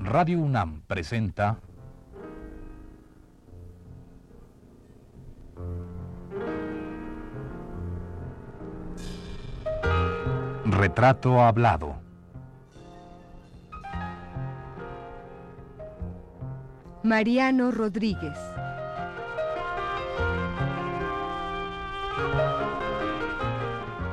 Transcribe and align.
Radio 0.00 0.38
UNAM 0.38 0.82
presenta 0.86 1.58
Retrato 10.64 11.40
Hablado. 11.42 11.96
Mariano 17.02 17.72
Rodríguez. 17.72 18.38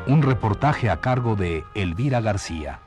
Un 0.07 0.23
reportaje 0.23 0.89
a 0.89 0.99
cargo 0.99 1.35
de 1.35 1.63
Elvira 1.75 2.21
García. 2.21 2.79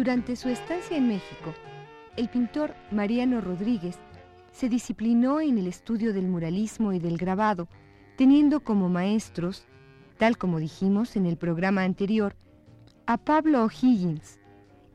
Durante 0.00 0.34
su 0.34 0.48
estancia 0.48 0.96
en 0.96 1.08
México, 1.08 1.52
el 2.16 2.30
pintor 2.30 2.74
Mariano 2.90 3.42
Rodríguez 3.42 3.98
se 4.50 4.70
disciplinó 4.70 5.42
en 5.42 5.58
el 5.58 5.66
estudio 5.66 6.14
del 6.14 6.26
muralismo 6.26 6.94
y 6.94 6.98
del 6.98 7.18
grabado, 7.18 7.68
teniendo 8.16 8.60
como 8.60 8.88
maestros, 8.88 9.66
tal 10.16 10.38
como 10.38 10.58
dijimos 10.58 11.16
en 11.16 11.26
el 11.26 11.36
programa 11.36 11.82
anterior, 11.82 12.34
a 13.04 13.18
Pablo 13.18 13.62
O'Higgins, 13.62 14.40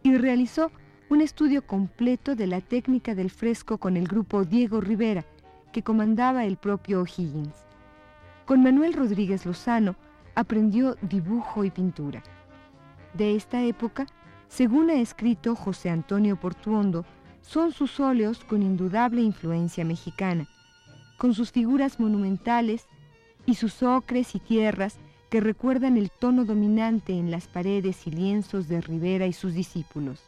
y 0.02 0.17
realizó 0.17 0.72
un 1.11 1.22
estudio 1.22 1.67
completo 1.67 2.36
de 2.36 2.48
la 2.48 2.61
técnica 2.61 3.14
del 3.14 3.30
fresco 3.30 3.78
con 3.78 3.98
el 3.98 4.08
grupo 4.08 4.44
Diego 4.44 4.81
Rivera, 4.81 5.23
que 5.72 5.83
comandaba 5.83 6.45
el 6.45 6.58
propio 6.58 7.02
O'Higgins. 7.03 7.67
Con 8.48 8.64
Manuel 8.64 8.94
Rodríguez 8.94 9.45
Lozano 9.45 9.98
aprendió 10.33 10.95
dibujo 11.03 11.64
y 11.64 11.70
pintura. 11.70 12.23
De 13.14 13.36
esta 13.36 13.61
época, 13.61 14.08
según 14.56 14.89
ha 14.89 14.94
escrito 14.94 15.53
José 15.53 15.89
Antonio 15.89 16.38
Portuondo, 16.38 17.03
son 17.42 17.73
sus 17.73 18.00
óleos 18.00 18.45
con 18.45 18.61
indudable 18.61 19.22
influencia 19.22 19.84
mexicana, 19.84 20.48
con 21.17 21.34
sus 21.34 21.52
figuras 21.52 22.00
monumentales 22.00 22.88
y 23.45 23.56
sus 23.56 23.83
ocres 23.83 24.33
y 24.33 24.39
tierras 24.39 24.95
que 25.30 25.42
recuerdan 25.42 25.98
el 25.98 26.09
tono 26.09 26.45
dominante 26.45 27.11
en 27.11 27.31
las 27.31 27.48
paredes 27.48 28.08
y 28.08 28.11
lienzos 28.11 28.70
de 28.70 28.80
Rivera 28.80 29.28
y 29.28 29.33
sus 29.33 29.53
discípulos. 29.53 30.23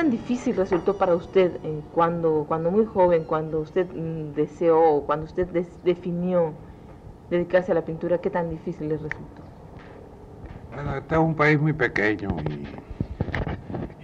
Tan 0.00 0.10
difícil 0.10 0.56
resultó 0.56 0.96
para 0.96 1.14
usted 1.14 1.60
eh, 1.62 1.82
cuando, 1.92 2.46
cuando 2.48 2.70
muy 2.70 2.86
joven, 2.86 3.24
cuando 3.24 3.60
usted 3.60 3.86
mm, 3.86 4.32
deseó, 4.32 5.02
cuando 5.04 5.26
usted 5.26 5.46
definió 5.84 6.54
dedicarse 7.28 7.72
a 7.72 7.74
la 7.74 7.84
pintura, 7.84 8.16
qué 8.16 8.30
tan 8.30 8.48
difícil 8.48 8.88
le 8.88 8.96
resultó? 8.96 9.42
Bueno, 10.74 10.96
este 10.96 11.14
es 11.14 11.20
un 11.20 11.34
país 11.34 11.60
muy 11.60 11.74
pequeño 11.74 12.34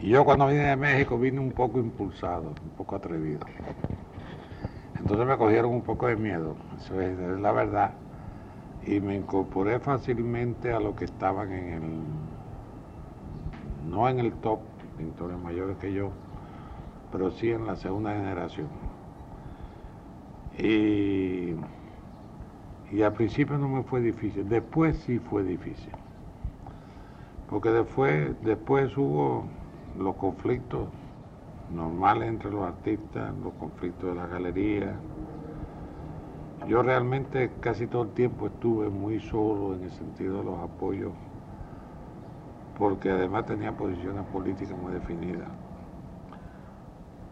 y, 0.03 0.10
yo 0.10 0.22
cuando 0.26 0.48
vine 0.48 0.65
de 0.65 0.76
México 0.76 1.19
vine 1.19 1.41
un 1.41 1.53
poco 1.53 1.78
impulsado, 1.78 2.53
un 2.62 2.71
poco 2.76 2.97
atrevido. 2.97 3.41
Entonces 5.00 5.26
me 5.26 5.38
cogieron 5.38 5.72
un 5.72 5.82
poco 5.82 6.09
de 6.09 6.16
miedo, 6.16 6.56
eso 6.76 7.00
es, 7.00 7.19
es 7.19 7.41
la 7.41 7.53
verdad. 7.53 7.92
Y 8.87 9.00
me 9.00 9.16
incorporé 9.16 9.81
fácilmente 9.81 10.75
a 10.75 10.78
lo 10.78 10.94
que 10.94 11.06
estaban 11.06 11.50
en 11.53 11.72
el, 11.72 12.03
no 13.91 14.10
en 14.10 14.19
el 14.19 14.34
top, 14.34 14.60
pintores 14.97 15.39
mayores 15.39 15.77
que 15.79 15.93
yo, 15.93 16.11
pero 17.12 17.31
sí 17.31 17.51
en 17.51 17.67
la 17.67 17.77
segunda 17.77 18.12
generación. 18.12 18.69
Y, 20.59 21.55
y 22.91 23.03
al 23.03 23.12
principio 23.12 23.59
no 23.59 23.69
me 23.69 23.83
fue 23.83 24.01
difícil, 24.01 24.49
después 24.49 24.97
sí 24.99 25.19
fue 25.19 25.43
difícil. 25.45 25.93
Porque 27.49 27.71
después, 27.71 28.34
después 28.43 28.97
hubo 28.97 29.45
los 29.99 30.17
conflictos 30.17 30.89
normales 31.73 32.28
entre 32.28 32.51
los 32.51 32.63
artistas, 32.63 33.33
los 33.43 33.53
conflictos 33.55 34.11
de 34.11 34.15
la 34.15 34.27
galería. 34.27 34.95
Yo 36.69 36.83
realmente 36.83 37.51
casi 37.61 37.87
todo 37.87 38.03
el 38.03 38.11
tiempo 38.11 38.47
estuve 38.47 38.89
muy 38.89 39.21
solo 39.21 39.75
en 39.75 39.84
el 39.84 39.91
sentido 39.91 40.39
de 40.39 40.45
los 40.45 40.59
apoyos 40.59 41.13
porque 42.78 43.10
además 43.10 43.47
tenía 43.47 43.72
posiciones 43.72 44.25
políticas 44.26 44.76
muy 44.76 44.92
definidas. 44.92 45.48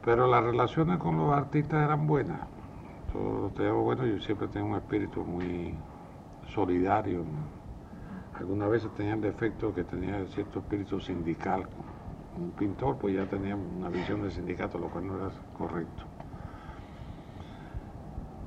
Pero 0.04 0.26
las 0.26 0.42
relaciones 0.42 0.98
con 0.98 1.18
los 1.18 1.32
artistas 1.32 1.84
eran 1.84 2.06
buenas. 2.06 2.40
Todos 3.12 3.52
bueno, 3.84 4.04
yo 4.06 4.18
siempre 4.20 4.48
tengo 4.48 4.68
un 4.68 4.74
espíritu 4.74 5.22
muy 5.22 5.74
solidario. 6.48 7.24
Algunas 8.38 8.70
veces 8.70 8.90
tenía 8.94 9.14
el 9.14 9.20
defecto 9.20 9.72
que 9.74 9.84
tenía 9.84 10.26
cierto 10.26 10.58
espíritu 10.58 11.00
sindical. 11.00 11.68
Un 12.36 12.50
pintor 12.50 12.96
pues 12.98 13.14
ya 13.14 13.26
tenía 13.26 13.54
una 13.54 13.88
visión 13.88 14.22
de 14.22 14.30
sindicato, 14.30 14.78
lo 14.78 14.88
cual 14.88 15.06
no 15.06 15.16
era 15.16 15.30
correcto. 15.56 16.02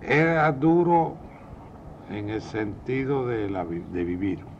Era 0.02 0.52
duro 0.52 1.16
en 2.10 2.30
el 2.30 2.42
sentido 2.42 3.26
de 3.26 4.04
vivir 4.04 4.57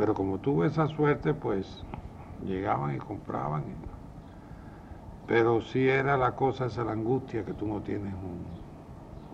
pero 0.00 0.14
como 0.14 0.38
tuve 0.38 0.68
esa 0.68 0.86
suerte, 0.86 1.34
pues 1.34 1.84
llegaban 2.42 2.96
y 2.96 2.98
compraban. 2.98 3.64
Pero 5.26 5.60
sí 5.60 5.86
era 5.86 6.16
la 6.16 6.34
cosa, 6.34 6.64
esa 6.64 6.84
la 6.84 6.92
angustia 6.92 7.44
que 7.44 7.52
tú 7.52 7.66
no 7.66 7.82
tienes 7.82 8.14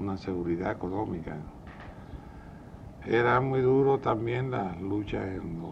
una 0.00 0.16
seguridad 0.16 0.72
económica. 0.72 1.36
Era 3.06 3.40
muy 3.40 3.60
duro 3.60 4.00
también 4.00 4.50
la 4.50 4.74
lucha 4.74 5.22
en, 5.22 5.62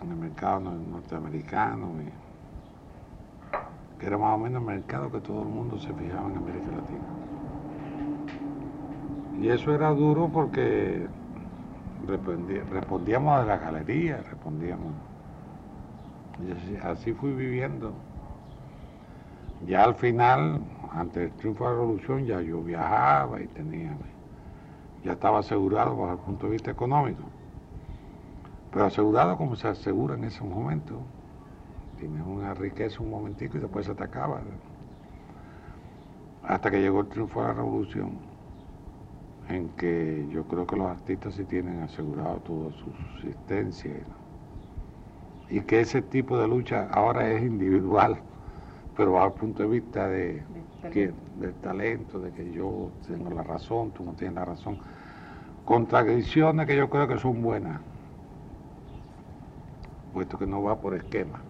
el 0.00 0.16
mercado 0.16 0.60
norteamericano, 0.60 1.90
que 3.98 4.06
era 4.06 4.16
más 4.16 4.34
o 4.34 4.38
menos 4.38 4.62
el 4.62 4.66
mercado 4.66 5.12
que 5.12 5.20
todo 5.20 5.42
el 5.42 5.48
mundo 5.48 5.78
se 5.78 5.92
fijaba 5.92 6.30
en 6.30 6.38
América 6.38 6.70
Latina. 6.70 7.04
Y 9.42 9.48
eso 9.48 9.74
era 9.74 9.90
duro 9.90 10.30
porque 10.32 11.06
respondíamos 12.06 13.40
a 13.40 13.44
la 13.44 13.56
galería, 13.58 14.22
respondíamos. 14.22 14.92
Así, 16.82 17.12
fui 17.12 17.32
viviendo. 17.32 17.92
Ya 19.66 19.84
al 19.84 19.94
final, 19.94 20.60
ante 20.92 21.24
el 21.24 21.32
triunfo 21.32 21.64
de 21.64 21.70
la 21.70 21.76
revolución, 21.76 22.26
ya 22.26 22.40
yo 22.40 22.62
viajaba 22.62 23.40
y 23.40 23.46
tenía, 23.48 23.96
ya 25.04 25.12
estaba 25.12 25.38
asegurado 25.38 25.96
desde 25.96 26.12
el 26.12 26.18
punto 26.18 26.46
de 26.46 26.52
vista 26.52 26.70
económico. 26.70 27.22
Pero 28.72 28.86
asegurado 28.86 29.36
como 29.36 29.54
se 29.56 29.68
asegura 29.68 30.14
en 30.14 30.24
ese 30.24 30.42
momento. 30.42 31.00
Tienes 31.98 32.26
una 32.26 32.54
riqueza 32.54 33.00
un 33.02 33.10
momentico 33.10 33.56
y 33.56 33.60
después 33.60 33.86
se 33.86 33.94
te 33.94 34.02
acaba. 34.02 34.40
Hasta 36.42 36.70
que 36.70 36.80
llegó 36.80 37.00
el 37.00 37.06
triunfo 37.06 37.40
de 37.40 37.48
la 37.48 37.54
revolución 37.54 38.33
en 39.48 39.68
que 39.70 40.26
yo 40.30 40.44
creo 40.44 40.66
que 40.66 40.76
los 40.76 40.86
artistas 40.88 41.34
sí 41.34 41.44
tienen 41.44 41.82
asegurado 41.82 42.36
toda 42.40 42.72
su 42.72 42.92
subsistencia 42.92 43.92
y 45.50 45.60
que 45.62 45.80
ese 45.80 46.02
tipo 46.02 46.38
de 46.38 46.48
lucha 46.48 46.88
ahora 46.90 47.30
es 47.30 47.42
individual, 47.42 48.18
pero 48.96 49.12
bajo 49.12 49.26
el 49.28 49.32
punto 49.34 49.62
de 49.62 49.68
vista 49.68 50.08
de, 50.08 50.42
que, 50.92 51.12
del 51.38 51.54
talento, 51.56 52.18
de 52.20 52.32
que 52.32 52.50
yo 52.52 52.90
tengo 53.06 53.30
la 53.30 53.42
razón, 53.42 53.92
tú 53.92 54.04
no 54.04 54.14
tienes 54.14 54.34
la 54.36 54.44
razón. 54.44 54.78
Contradicciones 55.64 56.66
que 56.66 56.76
yo 56.76 56.88
creo 56.90 57.08
que 57.08 57.18
son 57.18 57.42
buenas, 57.42 57.80
puesto 60.12 60.38
que 60.38 60.46
no 60.46 60.62
va 60.62 60.80
por 60.80 60.94
esquema, 60.94 61.42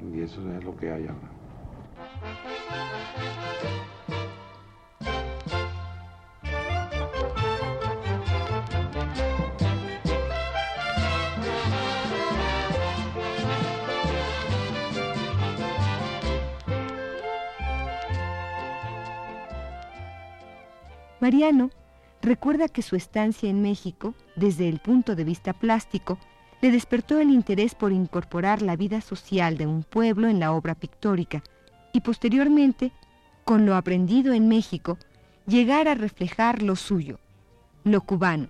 y 0.00 0.20
eso 0.20 0.40
es 0.50 0.64
lo 0.64 0.76
que 0.76 0.90
hay 0.90 1.06
ahora. 1.06 1.28
Mariano 21.20 21.70
recuerda 22.22 22.68
que 22.68 22.82
su 22.82 22.96
estancia 22.96 23.48
en 23.48 23.62
México, 23.62 24.14
desde 24.36 24.68
el 24.68 24.80
punto 24.80 25.14
de 25.16 25.24
vista 25.24 25.52
plástico, 25.52 26.18
le 26.60 26.70
despertó 26.70 27.20
el 27.20 27.30
interés 27.30 27.74
por 27.74 27.92
incorporar 27.92 28.62
la 28.62 28.76
vida 28.76 29.00
social 29.00 29.56
de 29.56 29.66
un 29.66 29.82
pueblo 29.82 30.28
en 30.28 30.40
la 30.40 30.52
obra 30.52 30.74
pictórica 30.74 31.42
y 31.92 32.00
posteriormente, 32.00 32.92
con 33.44 33.66
lo 33.66 33.74
aprendido 33.74 34.32
en 34.32 34.48
México, 34.48 34.98
llegar 35.46 35.88
a 35.88 35.94
reflejar 35.94 36.62
lo 36.62 36.76
suyo, 36.76 37.18
lo 37.84 38.02
cubano. 38.02 38.48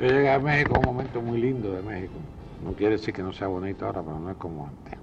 Yo 0.00 0.06
llegué 0.06 0.30
a 0.30 0.38
México 0.38 0.78
un 0.78 0.94
momento 0.94 1.20
muy 1.20 1.38
lindo 1.38 1.72
de 1.72 1.82
México. 1.82 2.14
No 2.64 2.72
quiere 2.72 2.92
decir 2.96 3.12
que 3.12 3.22
no 3.22 3.34
sea 3.34 3.48
bonito 3.48 3.84
ahora, 3.84 4.02
pero 4.02 4.18
no 4.18 4.30
es 4.30 4.36
como 4.38 4.66
antes. 4.66 4.98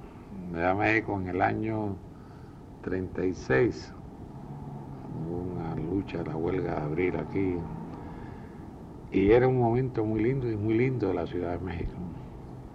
Llegué 0.51 0.65
a 0.65 0.73
México 0.73 1.19
en 1.21 1.27
el 1.27 1.39
año 1.39 1.95
36. 2.81 3.94
Hubo 5.13 5.38
una 5.53 5.75
lucha 5.75 6.17
de 6.17 6.23
la 6.23 6.35
huelga 6.35 6.79
de 6.79 6.81
abril 6.81 7.15
aquí. 7.15 7.57
Y 9.11 9.29
era 9.29 9.47
un 9.47 9.59
momento 9.59 10.03
muy 10.03 10.23
lindo 10.23 10.49
y 10.49 10.57
muy 10.57 10.75
lindo 10.75 11.09
de 11.09 11.13
la 11.13 11.27
Ciudad 11.27 11.59
de 11.59 11.63
México. 11.63 11.94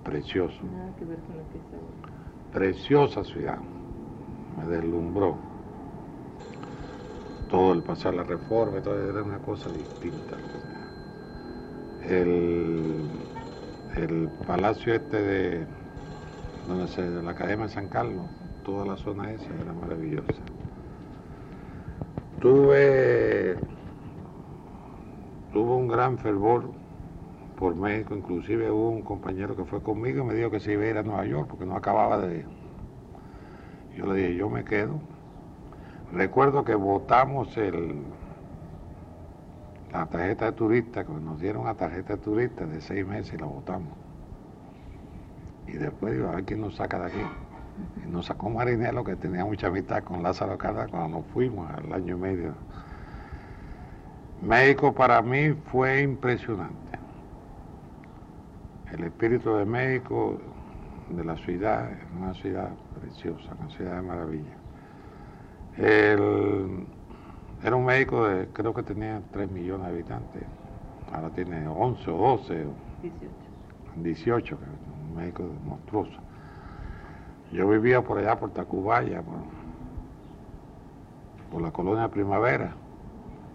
Precioso. 0.04 0.62
Nada 0.62 0.94
que 0.96 1.04
ver 1.04 1.18
con 1.18 1.36
lo 1.36 1.42
que 1.50 1.58
es 1.58 1.64
ahora. 1.74 2.52
Preciosa 2.52 3.24
ciudad. 3.24 3.58
Me 4.56 4.64
deslumbró. 4.66 5.36
Todo 7.50 7.72
el 7.72 7.82
pasar 7.82 8.14
la 8.14 8.22
reforma, 8.22 8.80
todo 8.80 9.10
era 9.10 9.24
una 9.24 9.38
cosa 9.38 9.68
distinta. 9.70 10.36
El, 12.08 13.08
el 13.96 14.28
palacio 14.46 14.94
este 14.94 15.22
de 15.22 15.66
donde 16.66 16.88
se 16.88 17.02
la 17.02 17.30
Academia 17.30 17.66
de 17.66 17.72
San 17.72 17.88
Carlos, 17.88 18.26
toda 18.64 18.84
la 18.86 18.96
zona 18.96 19.30
esa 19.32 19.48
era 19.60 19.72
maravillosa. 19.72 20.40
Tuve 22.40 23.56
tuve 25.52 25.70
un 25.72 25.88
gran 25.88 26.18
fervor 26.18 26.70
por 27.58 27.76
México, 27.76 28.16
inclusive 28.16 28.70
hubo 28.70 28.90
un 28.90 29.02
compañero 29.02 29.54
que 29.54 29.64
fue 29.64 29.82
conmigo 29.82 30.24
y 30.24 30.26
me 30.26 30.34
dijo 30.34 30.50
que 30.50 30.60
se 30.60 30.72
iba 30.72 30.82
a 30.84 30.86
ir 30.88 30.98
a 30.98 31.02
Nueva 31.02 31.26
York 31.26 31.46
porque 31.48 31.66
no 31.66 31.76
acababa 31.76 32.18
de 32.18 32.44
yo 33.96 34.06
le 34.06 34.14
dije, 34.14 34.34
yo 34.36 34.48
me 34.48 34.64
quedo. 34.64 35.00
Recuerdo 36.12 36.64
que 36.64 36.74
votamos 36.74 37.56
el, 37.56 38.02
la 39.92 40.06
tarjeta 40.06 40.46
de 40.46 40.52
turista, 40.52 41.04
que 41.04 41.12
nos 41.12 41.40
dieron 41.40 41.62
una 41.62 41.74
tarjeta 41.74 42.14
de 42.16 42.22
turista 42.22 42.64
de 42.66 42.80
seis 42.80 43.06
meses 43.06 43.34
y 43.34 43.36
la 43.36 43.46
votamos. 43.46 43.92
Y 45.66 45.72
después 45.72 46.14
digo, 46.14 46.28
a 46.28 46.36
ver 46.36 46.44
quién 46.44 46.60
nos 46.60 46.76
saca 46.76 46.98
de 46.98 47.06
aquí. 47.06 47.22
Y 48.04 48.10
nos 48.10 48.26
sacó 48.26 48.50
Marinelo, 48.50 49.04
que 49.04 49.16
tenía 49.16 49.44
mucha 49.44 49.68
amistad 49.68 50.02
con 50.02 50.22
Lázaro 50.22 50.58
Cárdenas 50.58 50.90
cuando 50.90 51.18
nos 51.18 51.26
fuimos 51.28 51.70
al 51.70 51.92
año 51.92 52.16
y 52.16 52.20
medio. 52.20 52.54
México 54.42 54.92
para 54.92 55.22
mí 55.22 55.52
fue 55.70 56.02
impresionante. 56.02 56.98
El 58.92 59.04
espíritu 59.04 59.54
de 59.56 59.64
México, 59.64 60.38
de 61.10 61.24
la 61.24 61.36
ciudad, 61.36 61.90
es 61.92 61.98
una 62.18 62.34
ciudad 62.34 62.70
preciosa, 63.00 63.54
una 63.58 63.70
ciudad 63.70 63.96
de 63.96 64.02
maravilla. 64.02 64.56
El- 65.76 66.86
era 67.64 67.76
un 67.76 67.84
México 67.84 68.26
de, 68.26 68.48
creo 68.48 68.74
que 68.74 68.82
tenía 68.82 69.22
3 69.30 69.50
millones 69.50 69.86
de 69.86 69.92
habitantes. 69.92 70.42
Ahora 71.12 71.30
tiene 71.30 71.66
11 71.68 72.10
o 72.10 72.16
12 72.16 72.66
o 72.66 72.74
18. 73.02 73.52
18, 73.96 74.58
que 74.58 74.64
es 74.64 74.70
un 75.08 75.16
México 75.16 75.44
monstruoso. 75.64 76.18
Yo 77.52 77.68
vivía 77.68 78.02
por 78.02 78.18
allá, 78.18 78.38
por 78.38 78.50
Tacubaya, 78.50 79.22
por, 79.22 79.36
por 81.52 81.62
la 81.62 81.70
colonia 81.70 82.08
Primavera. 82.08 82.74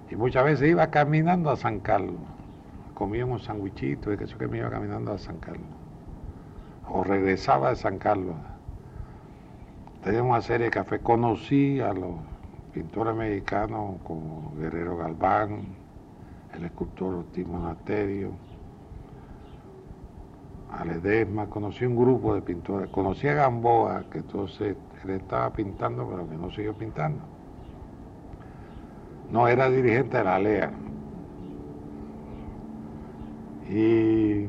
Y 0.10 0.15
muchas 0.15 0.45
veces 0.45 0.69
iba 0.69 0.88
caminando 0.88 1.50
a 1.50 1.57
San 1.57 1.80
Carlos. 1.80 2.15
Comía 2.94 3.25
unos 3.25 3.44
sandwichitos 3.44 4.13
y 4.13 4.18
que 4.18 4.24
eso 4.24 4.38
que 4.38 4.48
me 4.48 4.60
iba 4.60 4.69
caminando 4.69 5.12
a 5.12 5.18
San 5.18 5.38
Carlos. 5.39 5.68
O 6.88 7.03
regresaba 7.03 7.71
de 7.71 7.75
San 7.75 7.98
Carlos. 7.98 8.36
Tenía 10.03 10.24
una 10.24 10.42
serie 10.42 10.65
de 10.65 10.71
café. 10.71 11.00
Conocí 11.00 11.81
a 11.81 11.92
los 11.92 12.12
pintores 12.77 13.15
mexicanos 13.15 13.95
como 14.03 14.53
Guerrero 14.56 14.97
Galván, 14.97 15.63
el 16.53 16.65
escultor 16.65 17.15
Ortiz 17.15 17.47
Monasterio, 17.47 18.33
a 20.71 20.85
Ledesma, 20.85 21.47
conocí 21.47 21.85
un 21.85 21.95
grupo 21.95 22.35
de 22.35 22.44
pintores, 22.44 22.91
conocí 22.91 23.27
a 23.27 23.33
Gamboa, 23.33 24.03
que 24.12 24.19
entonces 24.19 24.77
él 25.03 25.09
estaba 25.09 25.51
pintando, 25.53 26.07
pero 26.07 26.29
que 26.29 26.35
no 26.35 26.51
siguió 26.51 26.75
pintando. 26.75 27.19
No, 29.31 29.47
era 29.47 29.71
dirigente 29.71 30.18
de 30.18 30.24
la 30.24 30.38
LEA. 30.38 30.71
Y 33.71 34.47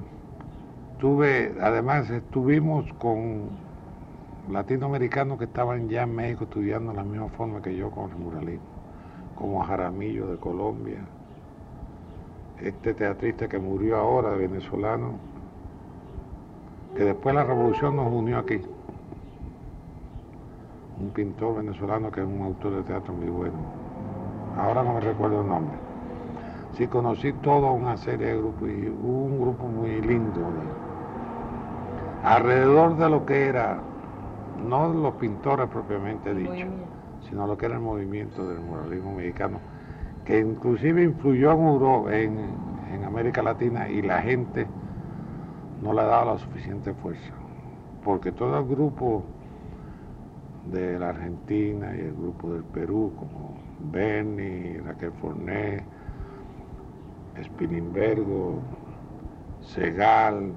tuve, 0.98 1.54
además 1.62 2.10
estuvimos 2.10 2.92
con 2.98 3.48
latinoamericanos 4.50 5.38
que 5.38 5.44
estaban 5.44 5.88
ya 5.88 6.02
en 6.02 6.14
México 6.14 6.44
estudiando 6.44 6.92
la 6.92 7.04
misma 7.04 7.28
forma 7.28 7.60
que 7.60 7.76
yo 7.76 7.90
con 7.90 8.10
el 8.10 8.16
muralismo, 8.16 8.64
como 9.36 9.62
Jaramillo 9.62 10.26
de 10.28 10.38
Colombia, 10.38 10.98
este 12.60 12.94
teatrista 12.94 13.48
que 13.48 13.58
murió 13.58 13.96
ahora, 13.98 14.30
venezolano, 14.30 15.12
que 16.96 17.04
después 17.04 17.34
de 17.34 17.40
la 17.42 17.46
revolución 17.46 17.96
nos 17.96 18.12
unió 18.12 18.38
aquí. 18.38 18.60
Un 21.00 21.10
pintor 21.10 21.56
venezolano 21.56 22.10
que 22.10 22.20
es 22.20 22.26
un 22.26 22.42
autor 22.42 22.76
de 22.76 22.82
teatro 22.82 23.12
muy 23.14 23.28
bueno. 23.28 23.54
Ahora 24.56 24.82
no 24.82 24.94
me 24.94 25.00
recuerdo 25.00 25.42
el 25.42 25.48
nombre. 25.48 25.76
Sí, 26.76 26.86
conocí 26.88 27.32
toda 27.34 27.70
una 27.70 27.96
serie 27.96 28.28
de 28.28 28.38
grupos 28.38 28.68
y 28.68 28.88
hubo 28.88 29.24
un 29.26 29.40
grupo 29.40 29.64
muy 29.68 30.00
lindo 30.00 30.40
de- 30.40 30.88
alrededor 32.24 32.96
de 32.96 33.08
lo 33.08 33.24
que 33.24 33.46
era, 33.46 33.78
no 34.66 34.88
los 34.88 35.14
pintores 35.14 35.68
propiamente 35.68 36.34
dicho, 36.34 36.66
sino 37.28 37.46
lo 37.46 37.56
que 37.56 37.66
era 37.66 37.76
el 37.76 37.80
movimiento 37.80 38.48
del 38.48 38.60
muralismo 38.60 39.14
mexicano, 39.14 39.60
que 40.24 40.40
inclusive 40.40 41.02
influyó 41.02 41.52
en 41.52 41.60
Europa, 41.60 42.16
en, 42.16 42.38
en 42.92 43.04
América 43.04 43.42
Latina 43.42 43.88
y 43.88 44.02
la 44.02 44.20
gente 44.22 44.66
no 45.82 45.92
le 45.92 46.02
daba 46.02 46.32
la 46.32 46.38
suficiente 46.38 46.92
fuerza, 46.94 47.32
porque 48.04 48.32
todo 48.32 48.58
el 48.58 48.66
grupo 48.66 49.22
de 50.70 50.98
la 50.98 51.10
Argentina 51.10 51.94
y 51.96 52.00
el 52.00 52.14
grupo 52.14 52.52
del 52.52 52.64
Perú, 52.64 53.12
como 53.16 53.56
Berni, 53.90 54.78
Raquel 54.78 55.12
Forné, 55.20 55.82
Spinimbergo, 57.42 58.60
Segal, 59.60 60.52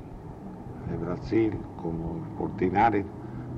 de 0.90 0.98
Brasil, 0.98 1.58
como 1.82 2.22
Portinari, 2.38 3.06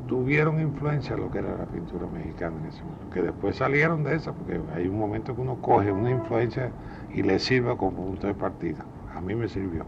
tuvieron 0.07 0.59
influencia 0.59 1.15
en 1.15 1.21
lo 1.21 1.31
que 1.31 1.39
era 1.39 1.57
la 1.57 1.65
pintura 1.65 2.07
mexicana 2.07 2.57
en 2.59 2.67
ese 2.67 2.83
momento, 2.83 3.09
que 3.11 3.21
después 3.21 3.55
salieron 3.55 4.03
de 4.03 4.15
esa, 4.15 4.33
porque 4.33 4.59
hay 4.75 4.87
un 4.87 4.97
momento 4.97 5.35
que 5.35 5.41
uno 5.41 5.61
coge 5.61 5.91
una 5.91 6.11
influencia 6.11 6.71
y 7.13 7.23
le 7.23 7.39
sirve 7.39 7.75
como 7.77 8.05
punto 8.05 8.27
de 8.27 8.33
partida. 8.33 8.85
A 9.15 9.21
mí 9.21 9.35
me 9.35 9.47
sirvió. 9.47 9.85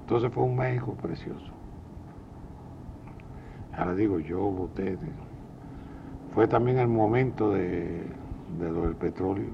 Entonces 0.00 0.32
fue 0.32 0.44
un 0.44 0.56
México 0.56 0.94
precioso. 1.00 1.52
Ahora 3.76 3.94
digo, 3.94 4.18
yo 4.18 4.40
voté. 4.40 4.98
Fue 6.34 6.46
también 6.48 6.78
el 6.78 6.88
momento 6.88 7.52
de, 7.52 8.04
de 8.58 8.70
lo 8.70 8.82
del 8.82 8.96
petróleo. 8.96 9.50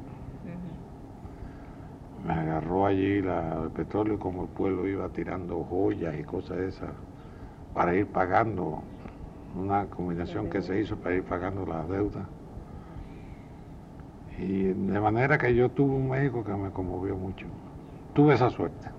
Me 2.27 2.33
agarró 2.33 2.87
allí 2.87 3.23
la, 3.23 3.63
el 3.63 3.71
petróleo 3.71 4.19
como 4.19 4.43
el 4.45 4.49
pueblo 4.49 4.89
iba 4.89 5.09
tirando 5.11 5.63
joyas 5.63 6.19
y 6.19 6.25
cosas 6.25 6.57
de 6.57 6.69
esas 6.69 6.91
para 7.73 7.95
ir 7.95 8.07
pagando, 8.07 8.83
una 9.57 9.87
combinación 9.87 10.51
que 10.51 10.63
se 10.63 10.81
hizo 10.81 10.97
para 10.97 11.17
ir 11.17 11.25
pagando 11.25 11.65
las 11.65 11.89
deudas. 11.89 12.27
Y 14.39 14.65
de 14.65 15.01
manera 15.01 15.39
que 15.39 15.55
yo 15.55 15.71
tuve 15.71 15.95
un 15.95 16.11
México 16.11 16.45
que 16.45 16.53
me 16.53 16.71
conmovió 16.71 17.17
mucho. 17.17 17.47
Tuve 18.15 18.35
esa 18.35 18.51
suerte. 18.51 18.91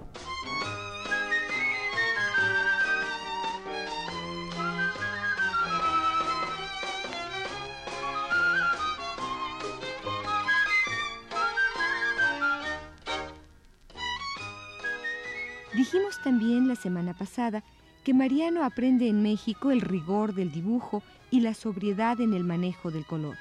Dijimos 15.75 16.19
también 16.23 16.67
la 16.67 16.75
semana 16.75 17.13
pasada 17.13 17.63
que 18.07 18.13
Mariano 18.13 18.63
aprende 18.63 19.09
en 19.09 19.21
México 19.21 19.69
el 19.69 19.81
rigor 19.81 20.33
del 20.33 20.49
dibujo 20.49 21.03
y 21.29 21.41
la 21.41 21.53
sobriedad 21.53 22.21
en 22.21 22.33
el 22.33 22.45
manejo 22.45 22.89
del 22.89 23.05
color. 23.05 23.35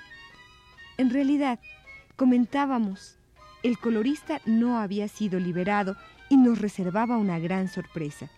En 0.97 1.11
realidad, 1.11 1.61
comentábamos, 2.17 3.17
el 3.63 3.79
colorista 3.79 4.41
no 4.45 4.81
había 4.81 5.07
sido 5.07 5.39
liberado 5.39 5.95
y 6.29 6.37
nos 6.37 6.61
reservaba 6.61 7.17
una 7.17 7.39
gran 7.39 7.69
sorpresa. 7.69 8.29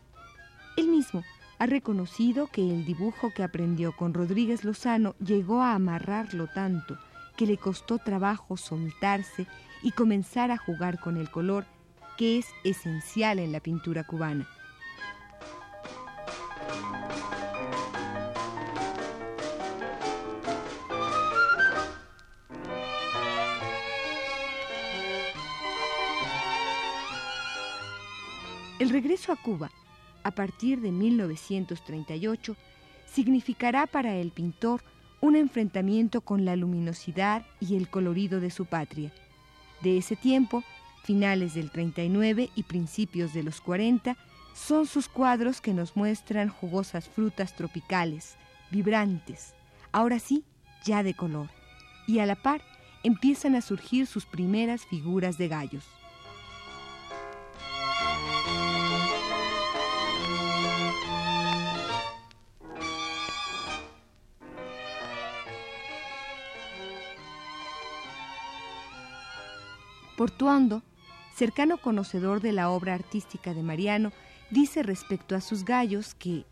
Él 0.77 0.89
mismo 0.89 1.25
ha 1.59 1.65
reconocido 1.65 2.49
que 2.49 2.61
el 2.61 2.85
dibujo 2.85 3.33
que 3.35 3.43
aprendió 3.43 3.97
con 3.97 4.13
Rodríguez 4.13 4.65
Lozano 4.65 5.15
llegó 5.25 5.63
a 5.63 5.73
amarrarlo 5.73 6.47
tanto 6.47 6.99
que 7.39 7.47
le 7.47 7.57
costó 7.57 7.97
trabajo 7.97 8.59
soltarse 8.59 9.47
y 9.83 9.93
comenzar 9.93 10.51
a 10.51 10.59
jugar 10.59 11.01
con 11.01 11.17
el 11.17 11.31
color, 11.31 11.65
que 12.19 12.37
es 12.37 12.49
esencial 12.65 13.39
en 13.39 13.51
la 13.51 13.61
pintura 13.61 14.05
cubana. 14.05 14.47
El 28.79 28.91
regreso 28.91 29.33
a 29.33 29.37
Cuba, 29.37 29.73
a 30.23 30.31
partir 30.31 30.81
de 30.81 30.93
1938, 30.93 32.57
significará 33.07 33.89
para 33.89 34.15
el 34.15 34.31
pintor 34.31 34.85
un 35.21 35.35
enfrentamiento 35.35 36.21
con 36.21 36.45
la 36.45 36.55
luminosidad 36.55 37.45
y 37.59 37.75
el 37.75 37.89
colorido 37.89 38.39
de 38.39 38.51
su 38.51 38.67
patria. 38.67 39.13
De 39.83 39.99
ese 39.99 40.15
tiempo, 40.15 40.63
finales 41.03 41.55
del 41.55 41.73
39 41.73 42.51
y 42.55 42.63
principios 42.63 43.35
de 43.35 43.43
los 43.43 43.61
40, 43.61 44.17
son 44.55 44.87
sus 44.87 45.09
cuadros 45.09 45.61
que 45.61 45.75
nos 45.75 45.97
muestran 45.97 46.49
jugosas 46.49 47.09
frutas 47.09 47.57
tropicales, 47.57 48.37
vibrantes, 48.71 49.55
ahora 49.91 50.21
sí, 50.21 50.45
ya 50.85 51.03
de 51.03 51.15
color, 51.15 51.49
y 52.07 52.21
a 52.21 52.27
la 52.27 52.37
par 52.37 52.63
empiezan 53.03 53.57
a 53.57 53.61
surgir 53.61 54.07
sus 54.07 54.25
primeras 54.25 54.87
figuras 54.87 55.37
de 55.37 55.49
gallos. 55.49 55.98
Portuando, 70.19 70.83
cercano 71.33 71.79
conocedor 71.79 72.41
de 72.41 72.51
la 72.51 72.71
obra 72.71 72.93
artística 72.93 73.55
de 73.55 73.63
Mariano, 73.63 74.11
dice 74.51 74.83
respecto 74.83 75.37
a 75.37 75.41
sus 75.41 75.65
gallos 75.65 76.17
que, 76.17 76.45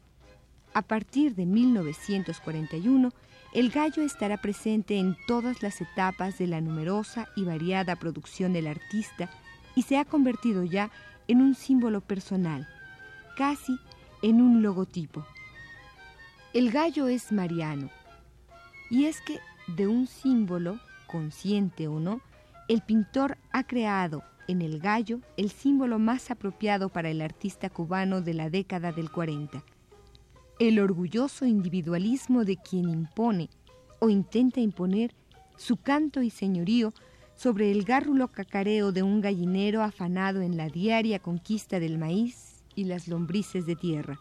a 0.73 0.82
partir 0.82 1.35
de 1.35 1.46
1941, 1.46 3.11
el 3.54 3.70
gallo 3.70 4.04
estará 4.04 4.37
presente 4.37 4.99
en 4.99 5.16
todas 5.26 5.64
las 5.64 5.80
etapas 5.80 6.38
de 6.38 6.46
la 6.46 6.61
numerosa 6.61 7.26
y 7.35 7.42
variada 7.42 7.96
producción 7.96 8.52
del 8.52 8.68
artista 8.68 9.28
y 9.75 9.82
se 9.82 9.99
ha 9.99 10.04
convertido 10.04 10.62
ya 10.62 10.92
en 11.26 11.42
un 11.42 11.56
símbolo 11.56 12.00
personal, 12.00 12.68
casi 13.37 13.76
en 14.23 14.40
un 14.40 14.62
logotipo. 14.62 15.26
El 16.54 16.70
gallo 16.70 17.08
es 17.08 17.32
Mariano, 17.32 17.90
y 18.90 19.06
es 19.06 19.20
que 19.23 19.40
de 19.66 19.88
un 19.88 20.06
símbolo, 20.06 20.78
consciente 21.08 21.88
o 21.88 21.99
no, 21.99 22.20
el 22.68 22.82
pintor 22.82 23.38
ha 23.52 23.64
creado 23.64 24.25
en 24.49 24.61
el 24.61 24.80
gallo 24.80 25.20
el 25.37 25.50
símbolo 25.50 25.99
más 25.99 26.30
apropiado 26.30 26.88
para 26.88 27.11
el 27.11 27.20
artista 27.20 27.70
cubano 27.70 28.23
de 28.23 28.35
la 28.35 28.50
década 28.50 28.92
del 28.92 29.11
40. 29.11 29.62
El 30.58 30.80
orgulloso 30.80 31.46
individualismo 31.46 32.44
de 32.44 32.56
quien 32.56 32.88
impone 32.88 33.50
o 34.00 34.08
intenta 34.08 34.61
imponer 34.61 35.14
su 35.56 35.76
canto 35.76 36.23
y 36.23 36.30
señorío 36.30 36.92
sobre 37.35 37.70
el 37.70 37.85
gárrulo 37.85 38.28
cacareo 38.28 38.92
de 38.92 39.02
un 39.02 39.20
gallinero 39.20 39.82
afanado 39.82 40.40
en 40.40 40.56
la 40.56 40.68
diaria 40.68 41.18
conquista 41.18 41.78
del 41.78 41.99
maíz 41.99 42.64
y 42.75 42.85
las 42.85 43.08
lombrices 43.08 43.66
de 43.66 43.76
tierra. 43.76 44.18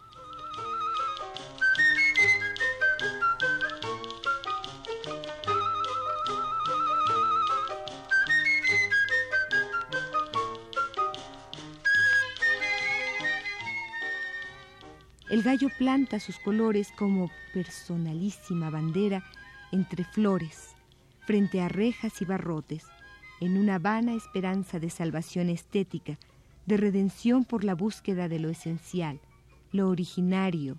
Gallo 15.45 15.69
planta 15.69 16.19
sus 16.19 16.39
colores 16.39 16.91
como 16.97 17.29
personalísima 17.53 18.71
bandera 18.71 19.23
entre 19.71 20.03
flores, 20.03 20.75
frente 21.27 21.61
a 21.61 21.69
rejas 21.69 22.19
y 22.19 22.25
barrotes, 22.25 22.83
en 23.39 23.55
una 23.55 23.77
vana 23.77 24.15
esperanza 24.15 24.79
de 24.79 24.89
salvación 24.89 25.49
estética, 25.49 26.17
de 26.65 26.77
redención 26.77 27.45
por 27.45 27.63
la 27.63 27.75
búsqueda 27.75 28.27
de 28.27 28.39
lo 28.39 28.49
esencial, 28.49 29.19
lo 29.71 29.87
originario, 29.89 30.77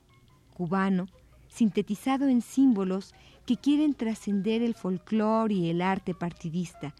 cubano, 0.52 1.06
sintetizado 1.46 2.26
en 2.26 2.42
símbolos 2.42 3.14
que 3.46 3.56
quieren 3.56 3.94
trascender 3.94 4.62
el 4.62 4.74
folclore 4.74 5.54
y 5.54 5.70
el 5.70 5.80
arte 5.80 6.12
partidista, 6.12 6.92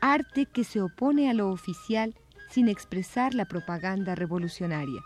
arte 0.00 0.46
que 0.46 0.62
se 0.62 0.80
opone 0.80 1.28
a 1.28 1.34
lo 1.34 1.50
oficial 1.50 2.14
sin 2.50 2.68
expresar 2.68 3.34
la 3.34 3.46
propaganda 3.46 4.14
revolucionaria. 4.14 5.02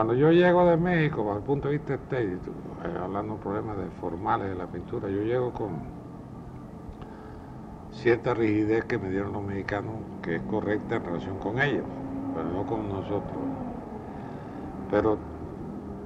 Cuando 0.00 0.14
yo 0.14 0.32
llego 0.32 0.64
de 0.64 0.78
México, 0.78 1.24
desde 1.24 1.36
el 1.36 1.44
punto 1.44 1.68
de 1.68 1.76
vista 1.76 1.92
estético, 1.92 2.52
eh, 2.86 2.98
hablando 3.02 3.34
de 3.34 3.40
problemas 3.40 3.76
de 3.76 3.84
formales 4.00 4.48
de 4.48 4.54
la 4.54 4.66
pintura, 4.66 5.10
yo 5.10 5.20
llego 5.20 5.52
con 5.52 5.72
cierta 7.90 8.32
rigidez 8.32 8.86
que 8.86 8.96
me 8.96 9.10
dieron 9.10 9.34
los 9.34 9.42
mexicanos, 9.42 9.96
que 10.22 10.36
es 10.36 10.42
correcta 10.44 10.96
en 10.96 11.04
relación 11.04 11.36
con 11.36 11.60
ellos, 11.60 11.84
pero 12.34 12.48
no 12.48 12.64
con 12.64 12.88
nosotros. 12.88 13.42
Pero 14.90 15.18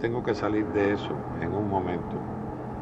tengo 0.01 0.25
que 0.25 0.35
salir 0.35 0.67
de 0.73 0.95
eso 0.95 1.15
en 1.41 1.53
un 1.53 1.71
momento. 1.71 2.17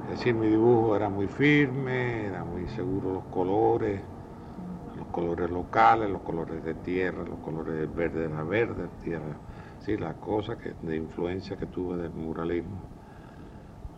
Es 0.04 0.18
decir, 0.18 0.34
mi 0.34 0.46
dibujo 0.46 0.96
era 0.96 1.10
muy 1.10 1.26
firme, 1.26 2.24
era 2.24 2.42
muy 2.42 2.66
seguro 2.68 3.12
los 3.12 3.24
colores, 3.24 4.00
los 4.96 5.08
colores 5.08 5.50
locales, 5.50 6.08
los 6.08 6.22
colores 6.22 6.64
de 6.64 6.72
tierra, 6.72 7.22
los 7.22 7.38
colores 7.40 7.94
verde 7.94 8.28
de 8.28 8.34
la 8.34 8.44
verde 8.44 8.88
tierra 9.04 9.36
Sí, 9.84 9.96
la 9.96 10.14
cosa 10.14 10.56
que, 10.56 10.74
de 10.82 10.96
influencia 10.96 11.56
que 11.56 11.66
tuve 11.66 11.96
del 11.96 12.12
muralismo, 12.12 12.78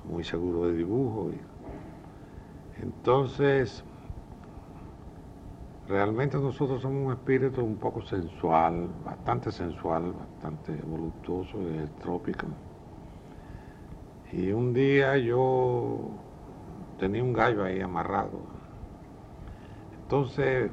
muy 0.05 0.25
seguro 0.25 0.67
de 0.67 0.73
dibujo. 0.79 1.31
entonces, 2.81 3.85
realmente 5.87 6.39
nosotros 6.39 6.81
somos 6.81 7.05
un 7.05 7.13
espíritu 7.13 7.63
un 7.63 7.77
poco 7.77 8.01
sensual, 8.01 8.89
bastante 9.05 9.53
sensual, 9.53 10.15
bastante 10.15 10.73
voluptuoso 10.87 11.59
y 11.61 11.87
trópico. 12.01 12.47
Y 14.33 14.53
un 14.53 14.73
día 14.73 15.19
yo 15.19 15.99
tenía 16.99 17.23
un 17.23 17.35
gallo 17.35 17.63
ahí 17.63 17.83
amarrado. 17.83 18.41
Entonces 20.03 20.71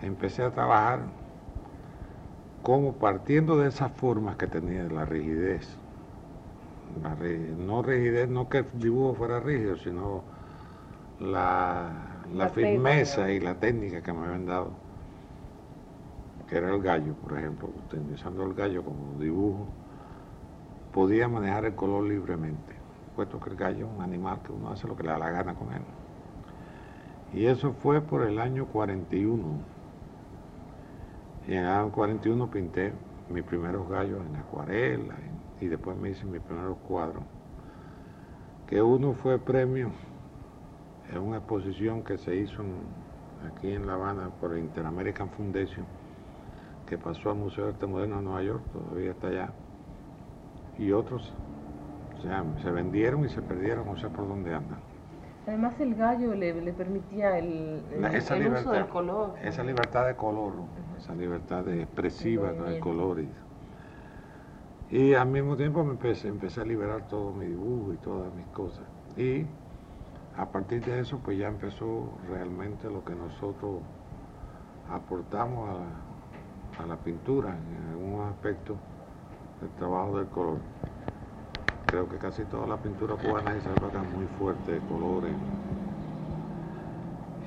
empecé 0.00 0.44
a 0.44 0.50
trabajar 0.50 1.08
como 2.66 2.94
partiendo 2.94 3.56
de 3.56 3.68
esas 3.68 3.92
formas 3.92 4.34
que 4.34 4.48
tenía 4.48 4.82
la 4.88 5.04
rigidez, 5.04 5.78
no 7.58 7.80
rigidez, 7.80 8.28
no 8.28 8.48
que 8.48 8.58
el 8.58 8.66
dibujo 8.74 9.14
fuera 9.14 9.38
rígido, 9.38 9.76
sino 9.76 10.24
la, 11.20 12.48
firmeza 12.52 13.30
y 13.30 13.38
la 13.38 13.54
técnica 13.54 14.02
que 14.02 14.12
me 14.12 14.26
habían 14.26 14.46
dado, 14.46 14.72
que 16.48 16.56
era 16.56 16.74
el 16.74 16.82
gallo, 16.82 17.14
por 17.14 17.38
ejemplo, 17.38 17.70
utilizando 17.88 18.42
el 18.42 18.54
gallo 18.54 18.82
como 18.82 19.16
dibujo, 19.20 19.68
podía 20.92 21.28
manejar 21.28 21.66
el 21.66 21.76
color 21.76 22.02
libremente, 22.02 22.74
puesto 23.14 23.38
que 23.38 23.50
el 23.50 23.56
gallo 23.56 23.86
es 23.86 23.96
un 23.96 24.02
animal 24.02 24.40
que 24.44 24.50
uno 24.50 24.70
hace 24.70 24.88
lo 24.88 24.96
que 24.96 25.04
le 25.04 25.10
da 25.10 25.18
la 25.18 25.30
gana 25.30 25.54
con 25.54 25.72
él. 25.72 25.82
Y 27.32 27.46
eso 27.46 27.74
fue 27.74 28.00
por 28.00 28.24
el 28.24 28.40
año 28.40 28.66
41 28.66 29.75
y 31.46 31.54
en 31.54 31.64
el 31.64 31.90
41 31.90 32.50
pinté 32.50 32.92
mis 33.30 33.44
primeros 33.44 33.88
gallos 33.88 34.20
en 34.26 34.36
acuarela 34.36 35.14
y 35.60 35.66
después 35.66 35.96
me 35.96 36.10
hice 36.10 36.24
mis 36.24 36.40
primeros 36.42 36.76
cuadros. 36.88 37.22
Que 38.66 38.82
uno 38.82 39.12
fue 39.12 39.38
premio 39.38 39.92
en 41.12 41.18
una 41.18 41.38
exposición 41.38 42.02
que 42.02 42.18
se 42.18 42.34
hizo 42.34 42.62
aquí 43.46 43.70
en 43.70 43.86
La 43.86 43.94
Habana 43.94 44.30
por 44.40 44.52
el 44.52 44.58
Interamerican 44.58 45.30
Foundation, 45.30 45.86
que 46.86 46.98
pasó 46.98 47.30
al 47.30 47.36
Museo 47.36 47.64
de 47.64 47.70
Arte 47.70 47.86
Moderno 47.86 48.16
de 48.16 48.22
Nueva 48.22 48.42
York, 48.42 48.62
todavía 48.72 49.12
está 49.12 49.28
allá. 49.28 49.52
Y 50.78 50.90
otros, 50.90 51.32
se 52.62 52.70
vendieron 52.70 53.24
y 53.24 53.28
se 53.28 53.40
perdieron, 53.40 53.86
no 53.86 53.96
sé 53.96 54.08
por 54.08 54.26
dónde 54.26 54.52
andan. 54.52 54.80
Además 55.46 55.78
el 55.78 55.94
gallo 55.94 56.34
le, 56.34 56.52
permitía 56.72 57.38
el, 57.38 57.80
uso 58.20 58.72
del 58.72 58.88
color. 58.88 59.34
Esa 59.42 59.62
libertad 59.62 60.06
de 60.06 60.16
color, 60.16 60.54
esa 60.98 61.14
libertad 61.14 61.64
de 61.64 61.82
expresiva 61.82 62.52
del 62.52 62.80
color. 62.80 63.22
Y 64.90 65.14
al 65.14 65.28
mismo 65.28 65.56
tiempo 65.56 65.84
me 65.84 65.92
empecé, 65.92 66.28
empecé 66.28 66.62
a 66.62 66.64
liberar 66.64 67.06
todo 67.08 67.32
mi 67.32 67.46
dibujo 67.46 67.92
y 67.92 67.96
todas 67.98 68.34
mis 68.34 68.46
cosas. 68.48 68.84
Y 69.16 69.46
a 70.36 70.46
partir 70.46 70.84
de 70.84 71.00
eso, 71.00 71.18
pues 71.24 71.38
ya 71.38 71.46
empezó 71.46 72.10
realmente 72.28 72.90
lo 72.90 73.04
que 73.04 73.14
nosotros 73.14 73.80
aportamos 74.90 75.70
a 76.78 76.86
la, 76.86 76.96
pintura 76.96 77.56
en 77.56 77.88
algún 77.90 78.20
aspecto 78.28 78.76
del 79.60 79.70
trabajo 79.70 80.18
del 80.18 80.26
color. 80.26 80.58
Creo 81.86 82.08
que 82.08 82.18
casi 82.18 82.44
toda 82.46 82.66
la 82.66 82.80
pintura 82.82 83.16
cubana 83.16 83.56
es 83.56 83.66
algo 83.66 83.90
muy 84.04 84.26
fuerte 84.26 84.72
de 84.72 84.82
colores. 84.82 85.40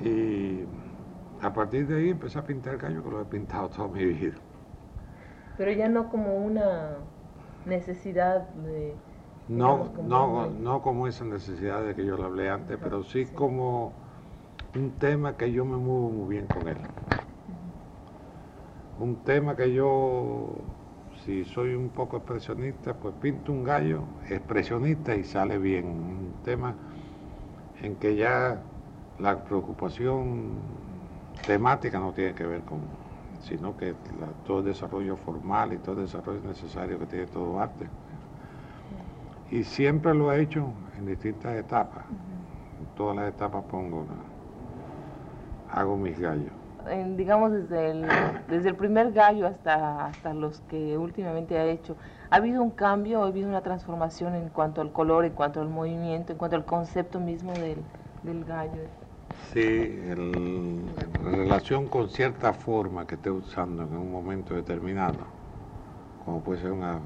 Y 0.00 0.64
a 1.40 1.52
partir 1.52 1.86
de 1.86 1.98
ahí 1.98 2.08
empecé 2.10 2.38
a 2.38 2.44
pintar 2.44 2.76
gallo 2.78 3.02
que 3.04 3.10
lo 3.10 3.20
he 3.22 3.26
pintado 3.26 3.68
toda 3.70 3.88
mi 3.88 4.04
vida. 4.04 4.34
Pero 5.56 5.72
ya 5.72 5.88
no 5.88 6.08
como 6.08 6.36
una 6.38 6.98
necesidad 7.64 8.48
de... 8.54 8.94
No, 9.48 9.92
no, 10.00 10.46
no 10.50 10.80
como 10.80 11.06
esa 11.06 11.24
necesidad 11.26 11.84
de 11.84 11.94
que 11.94 12.06
yo 12.06 12.16
le 12.16 12.24
hablé 12.24 12.48
antes, 12.48 12.78
pero 12.82 13.02
sí, 13.02 13.26
como 13.34 14.00
un 14.74 14.98
tema 14.98 15.36
que 15.36 15.52
yo 15.52 15.64
me 15.66 15.76
muevo 15.78 16.10
muy 16.10 16.34
bien 16.36 16.48
con 16.48 16.68
él. 16.68 16.78
Un 19.06 19.24
tema 19.24 19.56
que 19.56 19.72
yo, 19.72 20.69
si 21.24 21.44
soy 21.44 21.74
un 21.74 21.90
poco 21.90 22.16
expresionista, 22.18 22.94
pues 22.94 23.14
pinto 23.20 23.52
un 23.52 23.64
gallo 23.64 24.04
expresionista 24.28 25.14
y 25.14 25.24
sale 25.24 25.58
bien. 25.58 25.86
Un 25.86 26.32
tema 26.44 26.74
en 27.82 27.96
que 27.96 28.16
ya 28.16 28.62
la 29.18 29.44
preocupación 29.44 30.52
temática 31.46 31.98
no 31.98 32.12
tiene 32.12 32.34
que 32.34 32.46
ver 32.46 32.62
con, 32.62 32.80
sino 33.42 33.76
que 33.76 33.94
todo 34.46 34.60
el 34.60 34.64
desarrollo 34.66 35.16
formal 35.16 35.72
y 35.72 35.78
todo 35.78 35.96
el 35.96 36.06
desarrollo 36.06 36.40
necesario 36.42 36.98
que 36.98 37.06
tiene 37.06 37.26
todo 37.26 37.60
arte. 37.60 37.86
Y 39.50 39.64
siempre 39.64 40.14
lo 40.14 40.32
he 40.32 40.40
hecho 40.40 40.72
en 40.96 41.06
distintas 41.06 41.54
etapas. 41.56 42.04
En 42.08 42.96
todas 42.96 43.16
las 43.16 43.28
etapas 43.28 43.64
pongo, 43.64 44.06
hago 45.70 45.96
mis 45.96 46.18
gallos. 46.18 46.59
Digamos 47.16 47.52
desde 47.52 47.90
el, 47.90 48.06
desde 48.48 48.68
el 48.68 48.76
primer 48.76 49.12
gallo 49.12 49.46
hasta, 49.46 50.06
hasta 50.06 50.34
los 50.34 50.60
que 50.62 50.96
últimamente 50.96 51.58
ha 51.58 51.64
hecho, 51.64 51.96
¿ha 52.30 52.36
habido 52.36 52.62
un 52.62 52.70
cambio, 52.70 53.22
ha 53.22 53.26
habido 53.26 53.48
una 53.48 53.62
transformación 53.62 54.34
en 54.34 54.48
cuanto 54.48 54.80
al 54.80 54.92
color, 54.92 55.24
en 55.24 55.32
cuanto 55.32 55.60
al 55.60 55.68
movimiento, 55.68 56.32
en 56.32 56.38
cuanto 56.38 56.56
al 56.56 56.64
concepto 56.64 57.20
mismo 57.20 57.52
del, 57.52 57.78
del 58.22 58.44
gallo? 58.44 58.82
Sí, 59.52 59.60
en 59.62 60.84
relación 61.22 61.88
con 61.88 62.08
cierta 62.08 62.52
forma 62.52 63.06
que 63.06 63.16
esté 63.16 63.30
usando 63.30 63.82
en 63.82 63.96
un 63.96 64.10
momento 64.12 64.54
determinado, 64.54 65.18
como 66.24 66.40
puede 66.40 66.60
ser 66.60 66.70
una, 66.70 67.00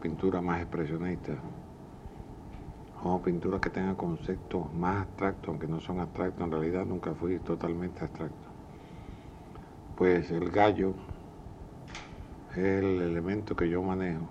pintura 0.00 0.40
más 0.40 0.62
expresionista, 0.62 1.32
o 3.02 3.20
pintura 3.20 3.60
que 3.60 3.68
tenga 3.68 3.94
conceptos 3.94 4.72
más 4.72 5.02
abstractos, 5.02 5.48
aunque 5.48 5.66
no 5.66 5.78
son 5.78 6.00
abstractos, 6.00 6.42
en 6.42 6.52
realidad 6.52 6.86
nunca 6.86 7.12
fui 7.12 7.38
totalmente 7.38 8.02
abstracto. 8.02 8.43
Pues 9.96 10.30
el 10.30 10.50
gallo 10.50 10.94
es 12.52 12.58
el 12.58 13.00
elemento 13.00 13.54
que 13.56 13.68
yo 13.68 13.82
manejo, 13.82 14.28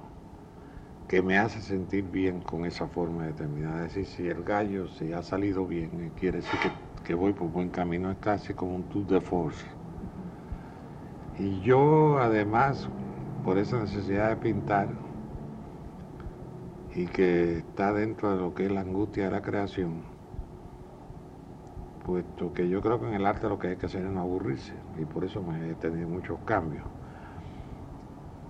que 1.07 1.21
me 1.21 1.37
hace 1.37 1.61
sentir 1.61 2.03
bien 2.05 2.41
con 2.41 2.65
esa 2.65 2.87
forma 2.87 3.25
determinada. 3.25 3.85
Es 3.85 3.95
decir, 3.95 4.05
si 4.05 4.27
el 4.27 4.43
gallo 4.43 4.87
se 4.87 5.13
ha 5.13 5.23
salido 5.23 5.65
bien, 5.65 6.11
quiere 6.17 6.37
decir 6.37 6.59
que 6.61 6.93
que 7.03 7.13
voy 7.13 7.33
por 7.33 7.49
buen 7.49 7.69
camino, 7.69 8.11
es 8.11 8.17
casi 8.17 8.53
como 8.53 8.75
un 8.75 8.83
tour 8.83 9.05
de 9.05 9.19
force. 9.19 9.65
Y 11.37 11.59
yo 11.61 12.17
además, 12.19 12.87
por 13.43 13.57
esa 13.57 13.79
necesidad 13.79 14.29
de 14.29 14.37
pintar, 14.37 14.87
y 16.95 17.07
que 17.07 17.57
está 17.57 17.91
dentro 17.91 18.31
de 18.31 18.37
lo 18.37 18.53
que 18.53 18.65
es 18.65 18.71
la 18.71 18.81
angustia 18.81 19.25
de 19.25 19.31
la 19.31 19.41
creación, 19.41 20.03
puesto 22.05 22.53
que 22.53 22.69
yo 22.69 22.81
creo 22.81 22.99
que 22.99 23.07
en 23.07 23.15
el 23.15 23.25
arte 23.25 23.49
lo 23.49 23.59
que 23.59 23.69
hay 23.69 23.75
que 23.75 23.87
hacer 23.87 24.05
es 24.05 24.11
no 24.11 24.21
aburrirse, 24.21 24.73
y 24.97 25.05
por 25.05 25.23
eso 25.23 25.41
me 25.41 25.71
he 25.71 25.75
tenido 25.75 26.07
muchos 26.07 26.39
cambios. 26.45 26.85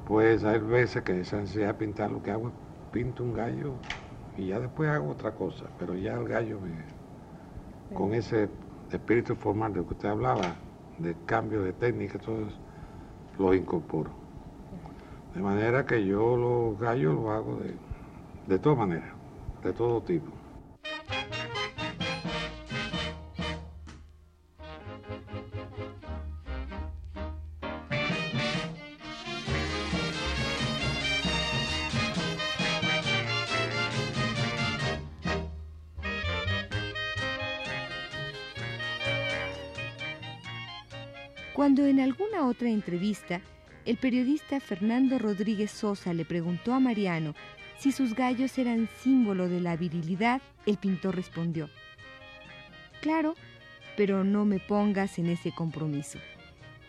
Pues 0.08 0.44
hay 0.44 0.60
veces 0.60 1.04
que 1.04 1.22
esa 1.22 1.38
necesidad 1.38 1.68
de 1.68 1.74
pintar 1.76 2.12
lo 2.12 2.22
que 2.22 2.32
hago 2.32 2.50
es 2.50 2.54
pinto 2.92 3.24
un 3.24 3.34
gallo 3.34 3.74
y 4.38 4.48
ya 4.48 4.60
después 4.60 4.90
hago 4.90 5.10
otra 5.10 5.32
cosa, 5.32 5.66
pero 5.80 5.96
ya 5.96 6.14
el 6.14 6.28
gallo 6.28 6.60
me, 6.60 7.96
con 7.96 8.14
ese 8.14 8.50
espíritu 8.92 9.36
formal 9.36 9.74
de 9.74 9.84
que 9.84 9.94
usted 9.94 10.10
hablaba, 10.10 10.56
de 10.98 11.16
cambio 11.26 11.64
de 11.64 11.74
técnica, 11.74 12.18
eso, 12.18 12.38
los 13.40 13.56
incorporo. 13.56 14.12
De 15.34 15.42
manera 15.42 15.86
que 15.86 16.06
yo 16.06 16.38
los 16.38 16.80
gallos 16.80 17.16
los 17.16 17.30
hago 17.30 17.56
de, 17.58 17.76
de 18.48 18.60
todas 18.60 18.78
maneras, 18.78 19.10
de 19.64 19.74
todo 19.74 20.02
tipo. 20.02 20.43
Otra 42.54 42.70
entrevista 42.70 43.42
el 43.86 43.98
periodista 43.98 44.62
Fernando 44.62 45.20
Rodríguez 45.20 45.70
Sosa 45.72 46.14
le 46.14 46.24
preguntó 46.24 46.74
a 46.74 46.80
Mariano 46.80 47.36
si 47.78 47.92
sus 47.92 48.14
gallos 48.14 48.58
eran 48.58 48.88
símbolo 49.02 49.50
de 49.50 49.60
la 49.60 49.76
virilidad, 49.76 50.42
el 50.66 50.78
pintor 50.78 51.16
respondió, 51.16 51.70
Claro, 53.02 53.36
pero 53.98 54.24
no 54.24 54.46
me 54.46 54.60
pongas 54.60 55.20
en 55.20 55.26
ese 55.26 55.52
compromiso. 55.52 56.18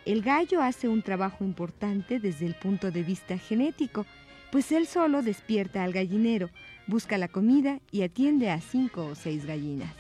El 0.04 0.22
gallo 0.22 0.62
hace 0.62 0.86
un 0.86 1.02
trabajo 1.02 1.42
importante 1.42 2.20
desde 2.20 2.46
el 2.46 2.54
punto 2.54 2.92
de 2.92 3.02
vista 3.02 3.38
genético, 3.38 4.06
pues 4.52 4.70
él 4.70 4.86
solo 4.86 5.22
despierta 5.22 5.82
al 5.82 5.92
gallinero, 5.92 6.50
busca 6.86 7.18
la 7.18 7.26
comida 7.26 7.80
y 7.90 8.02
atiende 8.02 8.50
a 8.50 8.60
cinco 8.60 9.06
o 9.06 9.14
seis 9.16 9.46
gallinas. 9.46 9.90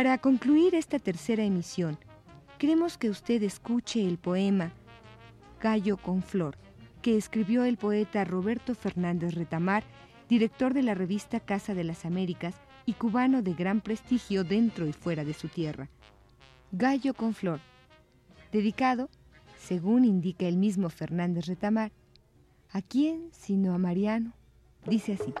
Para 0.00 0.16
concluir 0.16 0.74
esta 0.74 0.98
tercera 0.98 1.44
emisión, 1.44 1.98
queremos 2.56 2.96
que 2.96 3.10
usted 3.10 3.42
escuche 3.42 4.00
el 4.00 4.16
poema 4.16 4.72
Gallo 5.60 5.98
con 5.98 6.22
Flor, 6.22 6.56
que 7.02 7.18
escribió 7.18 7.64
el 7.64 7.76
poeta 7.76 8.24
Roberto 8.24 8.74
Fernández 8.74 9.34
Retamar, 9.34 9.84
director 10.26 10.72
de 10.72 10.84
la 10.84 10.94
revista 10.94 11.38
Casa 11.38 11.74
de 11.74 11.84
las 11.84 12.06
Américas 12.06 12.54
y 12.86 12.94
cubano 12.94 13.42
de 13.42 13.52
gran 13.52 13.82
prestigio 13.82 14.42
dentro 14.42 14.86
y 14.86 14.94
fuera 14.94 15.22
de 15.22 15.34
su 15.34 15.48
tierra. 15.48 15.90
Gallo 16.72 17.12
con 17.12 17.34
Flor, 17.34 17.60
dedicado, 18.52 19.10
según 19.58 20.06
indica 20.06 20.46
el 20.46 20.56
mismo 20.56 20.88
Fernández 20.88 21.44
Retamar, 21.44 21.92
¿a 22.72 22.80
quién 22.80 23.28
sino 23.32 23.74
a 23.74 23.78
Mariano? 23.78 24.32
Dice 24.86 25.18
así. 25.20 25.34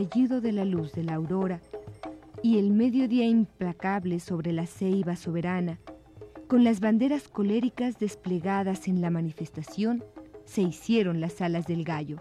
Estallido 0.00 0.40
de 0.40 0.52
la 0.52 0.64
luz 0.64 0.92
de 0.92 1.04
la 1.04 1.14
aurora 1.14 1.60
y 2.42 2.56
el 2.58 2.70
mediodía 2.70 3.26
implacable 3.26 4.18
sobre 4.18 4.50
la 4.50 4.66
ceiba 4.66 5.14
soberana, 5.14 5.78
con 6.48 6.64
las 6.64 6.80
banderas 6.80 7.28
coléricas 7.28 7.98
desplegadas 7.98 8.88
en 8.88 9.02
la 9.02 9.10
manifestación, 9.10 10.02
se 10.46 10.62
hicieron 10.62 11.20
las 11.20 11.42
alas 11.42 11.66
del 11.66 11.84
gallo. 11.84 12.16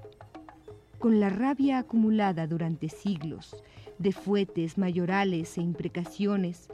Con 1.00 1.22
la 1.22 1.30
rabia 1.30 1.78
acumulada 1.78 2.48
durante 2.48 2.90
siglos, 2.90 3.56
de 3.98 4.12
fuetes 4.12 4.78
mayorales 4.78 5.58
e 5.58 5.62
imprecaciones, 5.62 6.68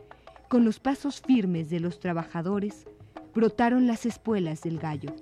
con 0.50 0.66
los 0.66 0.80
pasos 0.80 1.22
firmes 1.22 1.70
de 1.70 1.82
los 1.82 2.00
trabajadores, 2.00 2.88
brotaron 3.36 3.86
las 3.86 4.08
espuelas 4.08 4.64
del 4.64 4.80
gallo. 4.80 5.14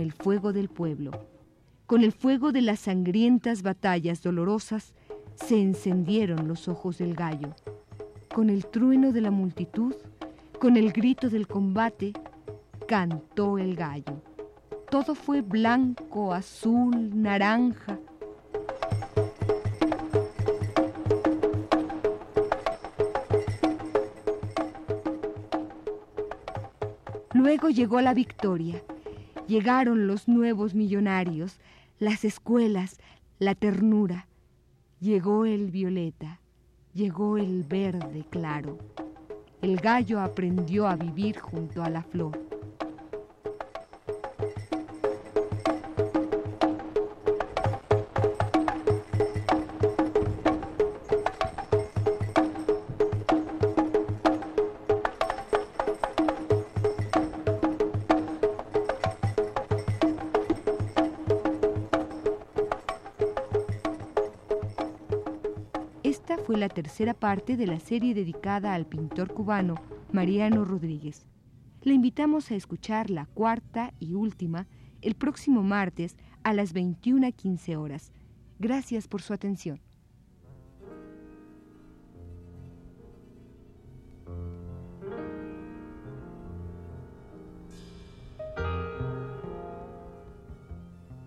El 0.00 0.12
fuego 0.12 0.52
del 0.52 0.68
pueblo, 0.68 1.12
con 1.86 2.02
el 2.02 2.12
fuego 2.12 2.52
de 2.52 2.62
las 2.62 2.80
sangrientas 2.80 3.62
batallas 3.62 4.22
dolorosas, 4.22 4.94
se 5.34 5.60
encendieron 5.60 6.48
los 6.48 6.68
ojos 6.68 6.98
del 6.98 7.14
gallo. 7.14 7.54
Con 8.32 8.50
el 8.50 8.66
trueno 8.66 9.12
de 9.12 9.20
la 9.20 9.30
multitud, 9.30 9.94
con 10.58 10.76
el 10.76 10.92
grito 10.92 11.30
del 11.30 11.46
combate, 11.46 12.12
cantó 12.86 13.58
el 13.58 13.76
gallo. 13.76 14.22
Todo 14.90 15.14
fue 15.14 15.40
blanco, 15.40 16.32
azul, 16.32 17.10
naranja. 17.14 17.98
Luego 27.32 27.70
llegó 27.70 28.00
la 28.00 28.12
victoria. 28.12 28.82
Llegaron 29.50 30.06
los 30.06 30.28
nuevos 30.28 30.76
millonarios, 30.76 31.58
las 31.98 32.24
escuelas, 32.24 33.00
la 33.40 33.56
ternura. 33.56 34.28
Llegó 35.00 35.44
el 35.44 35.72
violeta, 35.72 36.38
llegó 36.94 37.36
el 37.36 37.64
verde 37.64 38.24
claro. 38.30 38.78
El 39.60 39.78
gallo 39.78 40.20
aprendió 40.20 40.86
a 40.86 40.94
vivir 40.94 41.40
junto 41.40 41.82
a 41.82 41.90
la 41.90 42.04
flor. 42.04 42.38
Tercera 66.82 67.12
parte 67.12 67.58
de 67.58 67.66
la 67.66 67.78
serie 67.78 68.14
dedicada 68.14 68.72
al 68.72 68.86
pintor 68.86 69.34
cubano 69.34 69.74
Mariano 70.12 70.64
Rodríguez. 70.64 71.26
Le 71.82 71.92
invitamos 71.92 72.50
a 72.50 72.54
escuchar 72.54 73.10
la 73.10 73.26
cuarta 73.26 73.92
y 74.00 74.14
última 74.14 74.66
el 75.02 75.14
próximo 75.14 75.62
martes 75.62 76.16
a 76.42 76.54
las 76.54 76.74
21.15 76.74 77.76
horas. 77.76 78.12
Gracias 78.58 79.08
por 79.08 79.20
su 79.20 79.34
atención. 79.34 79.78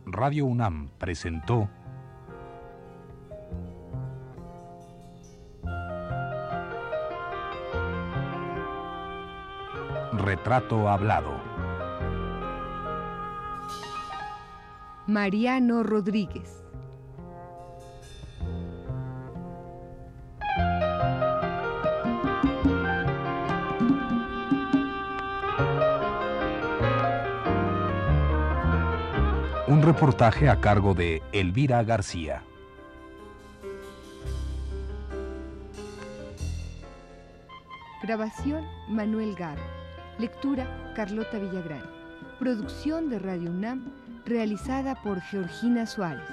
Radio 0.07 0.45
UNAM 0.45 0.89
presentó 0.97 1.69
Retrato 10.23 10.87
Hablado. 10.87 11.33
Mariano 15.05 15.83
Rodríguez. 15.83 16.63
Un 29.67 29.81
reportaje 29.81 30.47
a 30.47 30.61
cargo 30.61 30.93
de 30.93 31.21
Elvira 31.33 31.83
García. 31.83 32.43
Grabación 38.01 38.63
Manuel 38.87 39.35
Garo. 39.35 39.82
Lectura 40.19 40.67
Carlota 40.95 41.39
Villagrán. 41.39 41.81
Producción 42.37 43.09
de 43.09 43.17
Radio 43.17 43.49
UNAM 43.49 43.91
realizada 44.25 44.93
por 45.01 45.19
Georgina 45.21 45.87
Suárez. 45.87 46.29